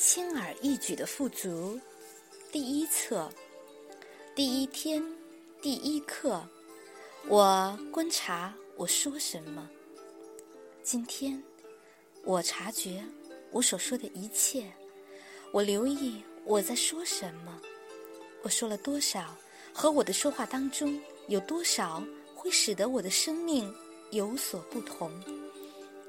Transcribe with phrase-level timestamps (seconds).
[0.00, 1.78] 轻而易举的富足，
[2.50, 3.30] 第一册，
[4.34, 5.04] 第一天，
[5.60, 6.42] 第一课。
[7.28, 9.68] 我观察我说什么。
[10.82, 11.40] 今天，
[12.24, 13.04] 我察觉
[13.50, 14.64] 我所说的一切。
[15.52, 17.60] 我留意我在说什么。
[18.42, 19.36] 我说了多少？
[19.70, 20.98] 和我的说话当中
[21.28, 22.02] 有多少
[22.34, 23.70] 会使得我的生命
[24.12, 25.12] 有所不同？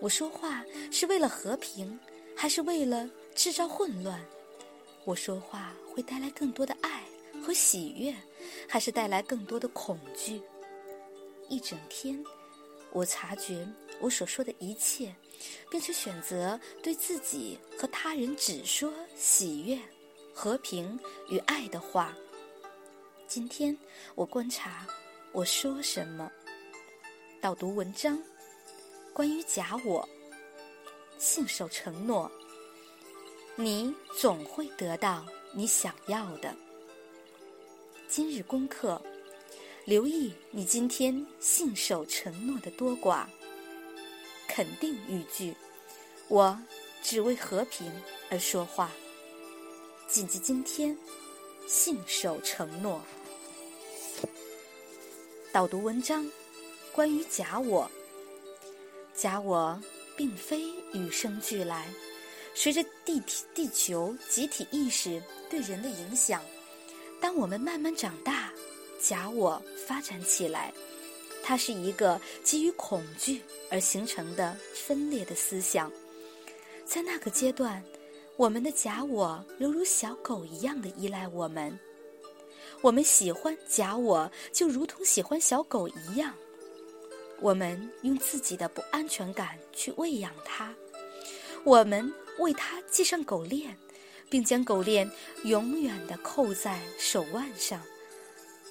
[0.00, 1.96] 我说话是为了和平，
[2.34, 3.08] 还是为了？
[3.36, 4.18] 制造混乱，
[5.04, 7.04] 我说话会带来更多的爱
[7.44, 8.12] 和喜悦，
[8.66, 10.40] 还是带来更多的恐惧？
[11.50, 12.24] 一整天，
[12.92, 13.68] 我察觉
[14.00, 15.14] 我所说的一切，
[15.70, 19.78] 并且选择对自己和他人只说喜悦、
[20.34, 22.16] 和平与爱的话。
[23.28, 23.76] 今天，
[24.14, 24.86] 我观察
[25.32, 26.32] 我说什么，
[27.38, 28.18] 导读文章，
[29.12, 30.08] 关于假我，
[31.18, 32.32] 信守承诺。
[33.58, 35.24] 你总会得到
[35.54, 36.54] 你想要的。
[38.06, 39.00] 今日功课，
[39.86, 43.24] 留意你今天信守承诺的多寡。
[44.46, 45.54] 肯定语句：
[46.28, 46.58] 我
[47.02, 47.90] 只为和平
[48.30, 48.90] 而说话。
[50.06, 50.94] 谨记今天，
[51.66, 53.00] 信守承诺。
[55.50, 56.30] 导读文章，
[56.92, 57.90] 关于假我。
[59.14, 59.80] 假我
[60.14, 60.60] 并非
[60.92, 61.88] 与生俱来。
[62.58, 66.42] 随着地体地球集体意识对人的影响，
[67.20, 68.50] 当我们慢慢长大，
[68.98, 70.72] 假我发展起来，
[71.44, 75.92] 它是一个基于恐惧而形成的分裂的思想。
[76.86, 77.84] 在那个阶段，
[78.36, 81.78] 我们的假我犹如小狗一样的依赖我们，
[82.80, 86.34] 我们喜欢假我，就如同喜欢小狗一样，
[87.38, 90.74] 我们用自己的不安全感去喂养它，
[91.62, 92.10] 我们。
[92.38, 93.76] 为它系上狗链，
[94.28, 95.10] 并将狗链
[95.44, 97.80] 永远的扣在手腕上，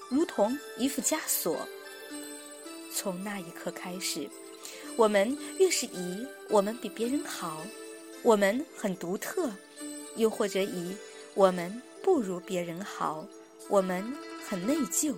[0.09, 1.67] 如同一副枷锁。
[2.93, 4.29] 从那一刻开始，
[4.95, 7.65] 我们越是以我们比别人好，
[8.23, 9.51] 我们很独特，
[10.15, 10.95] 又或者以
[11.33, 13.27] 我们不如别人好，
[13.67, 14.13] 我们
[14.47, 15.13] 很内疚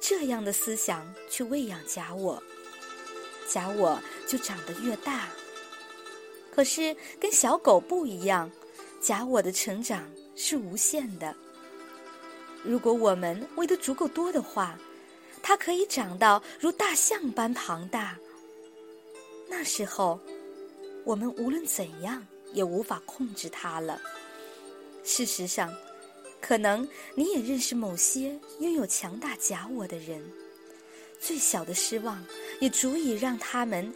[0.00, 2.42] 这样的思想去喂养假我，
[3.48, 5.28] 假我就长得越大。
[6.54, 8.50] 可是跟小狗不一样，
[9.00, 11.34] 假我的成长是无限的。
[12.62, 14.78] 如果我们喂得足够多的话，
[15.42, 18.18] 它可以长到如大象般庞大。
[19.48, 20.20] 那时候，
[21.04, 23.98] 我们无论怎样也无法控制它了。
[25.02, 25.74] 事实上，
[26.38, 30.22] 可能你也认识某些拥有强大假我的人，
[31.18, 32.22] 最小的失望
[32.60, 33.90] 也足以让他们。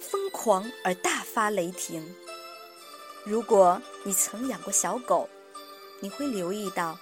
[0.00, 2.02] 疯狂而大发雷霆。
[3.24, 5.28] 如果你曾养过小狗，
[6.00, 6.98] 你会留意到，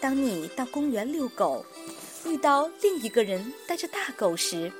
[0.00, 1.64] 当你到公园遛狗，
[2.26, 4.70] 遇到另一个人带着大狗时，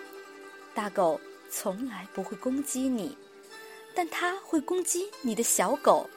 [0.75, 1.19] 大狗
[1.51, 3.17] 从来不会攻击你，
[3.95, 6.09] 但它会攻击你的小狗。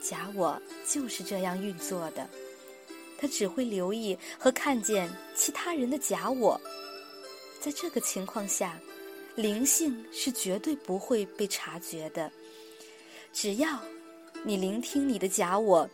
[0.00, 0.56] 假我
[0.86, 2.28] 就是这样运作的，
[3.18, 6.58] 它只会留意和看见其他人的假我，
[7.60, 8.78] 在这个情况下。
[9.38, 12.28] 灵性是绝对不会被察觉的，
[13.32, 13.78] 只要
[14.42, 15.88] 你聆听你的假我，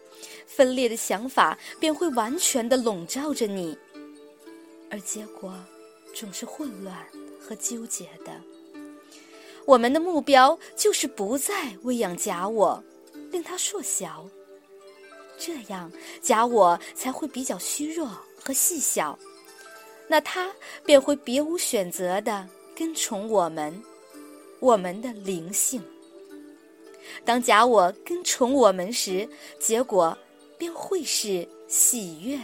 [0.46, 3.76] 分裂的想法便会完全的笼罩着你，
[4.90, 5.54] 而结果
[6.14, 6.96] 总是混乱
[7.38, 8.32] 和纠结的。
[9.66, 12.82] 我们的目标就是不再喂养假我，
[13.30, 14.26] 令它缩小，
[15.36, 18.08] 这样假我才会比较虚弱
[18.42, 19.18] 和细小，
[20.08, 20.50] 那它
[20.82, 22.48] 便会别无选择的。
[22.76, 23.82] 跟从我们，
[24.60, 25.82] 我们的灵性。
[27.24, 30.16] 当假我跟从我们时，结果
[30.58, 32.40] 便会是喜悦、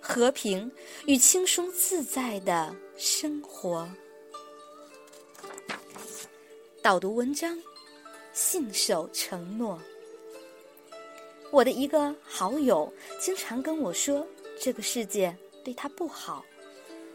[0.00, 0.70] 和平
[1.06, 3.88] 与轻松自在的生活。
[6.80, 7.58] 导读文章：
[8.32, 9.78] 信守承诺。
[11.50, 12.90] 我的一个好友
[13.20, 14.26] 经常跟我说，
[14.60, 16.44] 这个世界对他不好。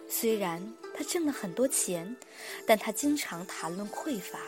[0.09, 0.61] 虽然
[0.95, 2.15] 他挣了很多钱，
[2.65, 4.39] 但他经常谈论匮乏。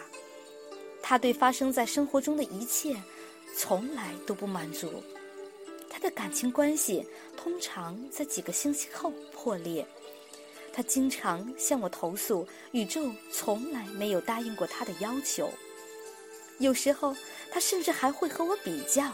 [1.02, 2.96] 他对发生在生活中的一切，
[3.56, 5.04] 从来都不满足。
[5.90, 7.06] 他的感情关系
[7.38, 9.86] 通常在几个星期后破裂。
[10.74, 15.50] 他经常向我投诉，宇宙从来没有答应过他的要求。
[16.60, 17.16] 有时候，
[17.52, 19.14] 他甚至还会和我比较，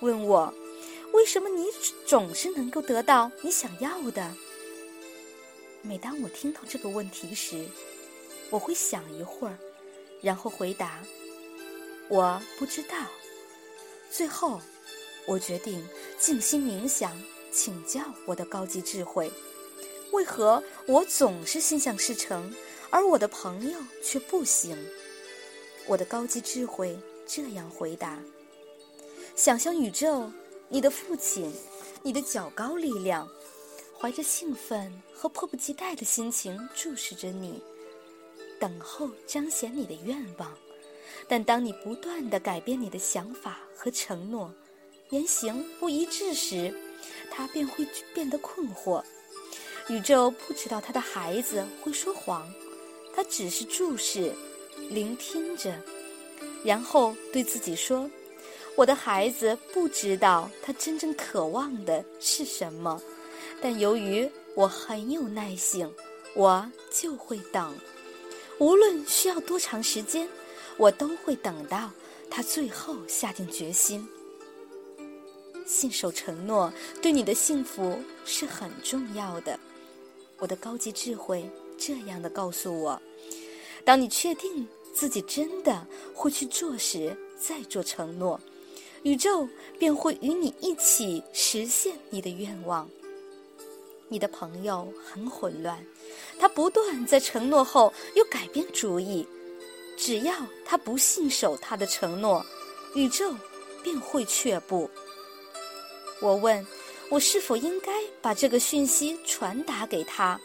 [0.00, 0.52] 问我：
[1.12, 1.66] 为什么你
[2.04, 4.34] 总是能够得到你想要的？
[5.82, 7.64] 每当我听到这个问题时，
[8.50, 9.56] 我会想一会儿，
[10.20, 11.02] 然后回答
[12.08, 12.96] ：“我不知道。
[14.10, 14.60] 最后，
[15.26, 15.86] 我决定
[16.18, 17.16] 静心冥想，
[17.52, 19.30] 请教我的高级智慧：
[20.12, 22.52] 为何我总是心想事成，
[22.90, 24.76] 而我的朋友却不行？
[25.86, 28.18] 我的高级智慧这样回答：
[29.36, 30.30] 想象宇宙，
[30.68, 31.52] 你的父亲，
[32.02, 33.28] 你的较高力量，
[34.00, 37.60] 怀着兴奋和迫不及待的心情注视着你，
[38.60, 40.56] 等候彰显你的愿望。
[41.26, 44.54] 但当你不断的改变你的想法和承诺，
[45.10, 46.72] 言行不一致时，
[47.28, 47.84] 他便会
[48.14, 49.02] 变得困惑。
[49.88, 52.48] 宇宙不知道他的孩子会说谎，
[53.12, 54.32] 他只是注视、
[54.88, 55.76] 聆听着，
[56.62, 58.08] 然后对自己说
[58.76, 63.02] ：“我的孩子不知道他真正渴望的是什么，
[63.60, 65.92] 但由于我很有耐性，
[66.34, 67.74] 我就会等，
[68.58, 70.28] 无论需要多长时间。”
[70.78, 71.90] 我都会等到
[72.30, 74.08] 他最后下定决心，
[75.66, 76.72] 信守承诺
[77.02, 79.58] 对你的幸福是很重要的。
[80.38, 83.02] 我的高级智慧这样的告诉我：
[83.84, 85.84] 当你确定自己真的
[86.14, 88.40] 会去做时，再做承诺，
[89.02, 89.48] 宇宙
[89.80, 92.88] 便会与你一起实现你的愿望。
[94.08, 95.78] 你的朋友很混乱，
[96.38, 99.26] 他不断在承诺后又改变主意。
[99.96, 100.34] 只要
[100.64, 102.44] 他不信守他的承诺，
[102.94, 103.34] 宇宙
[103.82, 104.88] 便会却步。
[106.20, 106.66] 我问，
[107.10, 110.40] 我是否应该把这个讯息传达给他？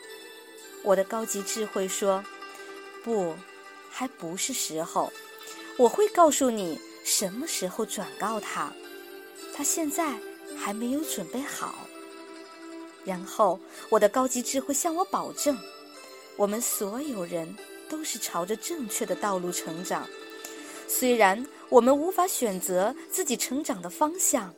[0.83, 2.23] 我的高级智慧说，
[3.03, 3.33] 不，
[3.89, 5.11] 还不是时候。
[5.77, 8.73] 我会告诉你什么时候转告他，
[9.55, 10.13] 他现在
[10.57, 11.82] 还没有准备好。
[13.05, 13.59] 然后，
[13.89, 15.57] 我的高级智慧向我保证，
[16.37, 17.55] 我们所有人。
[17.89, 20.07] 都是朝着正确的道路成长，
[20.87, 24.51] 虽然我们无法选择自己成长的方向，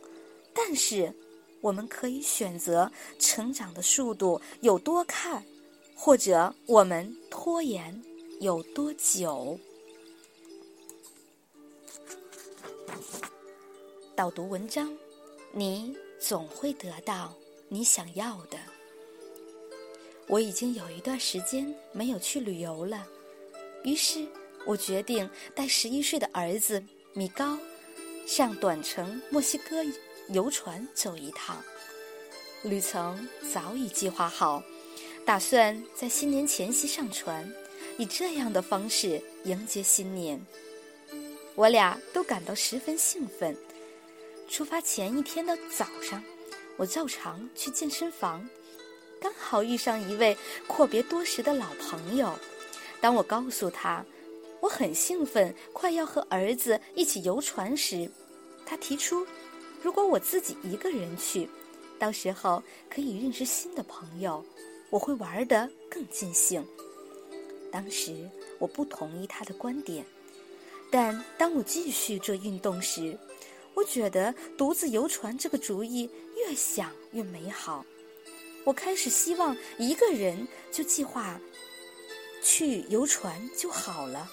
[0.53, 1.13] 但是
[1.59, 2.89] 我们可以选择
[3.19, 5.43] 成长的速度有多快，
[5.97, 8.01] 或者我们拖延
[8.39, 9.59] 有多久。
[14.15, 14.95] 导读文章，
[15.51, 17.35] 你总会得到
[17.67, 18.57] 你想要的。
[20.27, 23.07] 我已经有一段时间没有去旅游了。
[23.83, 24.25] 于是
[24.65, 26.83] 我决定带十一岁的儿子
[27.13, 27.57] 米高
[28.25, 29.83] 上短程墨西哥
[30.29, 31.63] 游船走一趟。
[32.63, 34.63] 旅程早已计划好，
[35.23, 37.47] 打算在新年前夕上船，
[37.99, 40.43] 以这样的方式迎接新年。
[41.53, 43.55] 我俩都感到十分兴奋。
[44.49, 46.23] 出发前一天的早上，
[46.77, 48.47] 我照常去健身房，
[49.21, 50.37] 刚好遇上一位
[50.67, 52.37] 阔别多时的老朋友。
[52.99, 54.03] 当我告诉他
[54.61, 58.09] 我很兴奋，快要和儿子一起游船时，
[58.65, 59.25] 他提出，
[59.81, 61.47] 如果我自己一个人去，
[61.97, 64.43] 到时候可以认识新的朋友，
[64.89, 66.65] 我会玩得更尽兴。
[67.71, 70.05] 当时我不同意他的观点，
[70.89, 73.17] 但当我继续做运动时，
[73.75, 77.85] 我觉得独自游船这个主意越想越美好。
[78.63, 81.39] 我开始希望一个人就计划。
[82.41, 84.29] 去游船就好了。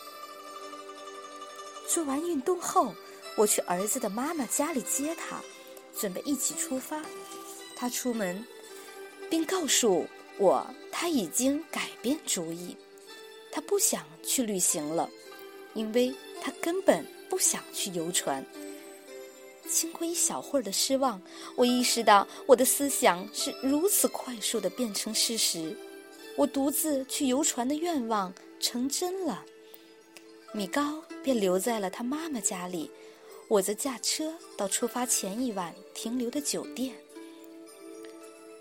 [1.88, 2.94] 做完运动后，
[3.36, 5.40] 我去儿子的妈妈家里接他，
[5.98, 7.02] 准备一起出发。
[7.74, 8.44] 他出门，
[9.30, 10.06] 并告诉
[10.36, 12.76] 我他已经改变主意，
[13.50, 15.08] 他不想去旅行了，
[15.72, 18.44] 因为他根本不想去游船。
[19.68, 21.20] 经过一小会儿的失望，
[21.56, 25.76] 我意识到我的思想是如此快速的变成事实。
[26.36, 29.44] 我独自去游船的愿望成真了，
[30.52, 32.90] 米高便留在了他妈妈家里，
[33.48, 36.94] 我则驾车到出发前一晚停留的酒店。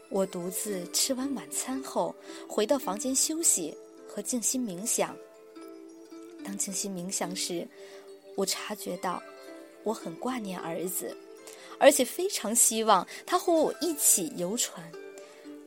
[0.10, 2.13] 我独自吃完晚餐后，
[2.48, 3.74] 回到房间休息
[4.08, 5.15] 和静心冥想。
[6.43, 7.65] 当静心冥想时，
[8.36, 9.24] 我察觉到
[9.83, 11.15] 我很挂念儿子，
[11.79, 14.91] 而且非常希望他和我一起游船。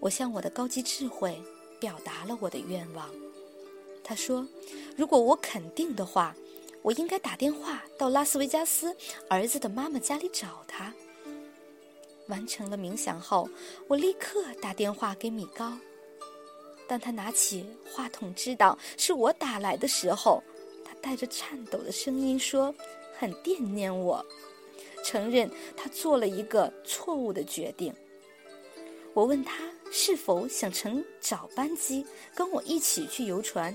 [0.00, 1.40] 我向我的高级智慧。
[1.80, 3.10] 表达了我的愿望。
[4.02, 4.46] 他说
[4.96, 6.34] ：“如果我肯定的话，
[6.80, 8.96] 我应该打电话到拉斯维加斯
[9.28, 10.94] 儿子的妈妈家里找他。”
[12.28, 13.46] 完成了冥想后，
[13.86, 15.76] 我立刻打电话给米高。
[16.88, 20.42] 当他拿起话筒，知道是我打来的时候，
[20.86, 22.74] 他带着颤抖的声音说
[23.18, 24.24] ：“很惦念我，
[25.04, 27.94] 承认他做了一个错误的决定。”
[29.14, 29.54] 我问他。
[29.96, 32.04] 是否想乘早班机
[32.34, 33.72] 跟我一起去游船？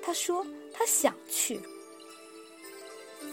[0.00, 1.60] 他说他想去。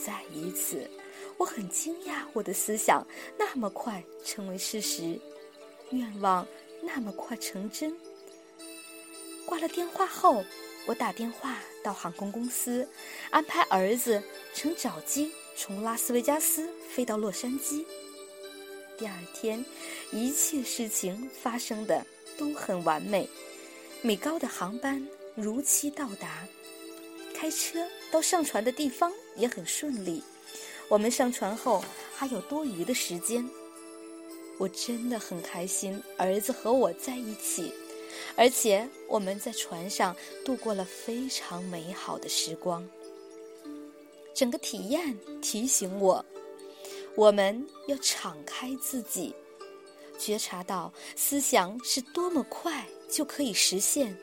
[0.06, 0.90] 再一次，
[1.38, 3.08] 我很惊讶，我的思想
[3.40, 5.18] 那么快成为事实，
[5.92, 6.46] 愿望
[6.82, 7.96] 那么快成真。
[9.46, 10.44] 挂了电话后，
[10.88, 12.88] 我打电话到航空公司，
[13.30, 17.86] 安排儿子乘早机从拉斯维加斯飞到洛杉矶。
[18.98, 19.64] 第二天，
[20.14, 22.06] 一切事情发生的
[22.38, 23.28] 都很完美，
[24.02, 26.48] 美高的航班如期到达，
[27.36, 30.24] 开车到上船的地方也很顺利。
[30.88, 31.84] 我们上船后
[32.16, 33.46] 还有多余的时间，
[34.58, 37.74] 我真的很开心，儿子和我在一起，
[38.36, 42.88] 而且我们在船上度过了非常美好的时光。
[44.34, 46.24] 整个体验提醒我。
[47.16, 49.34] 我们要敞开自己，
[50.20, 54.16] 觉察到思想是多么快就可以实现，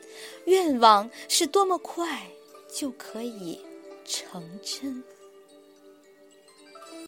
[0.45, 2.25] 愿望是多么快
[2.73, 3.59] 就可以
[4.05, 5.03] 成真。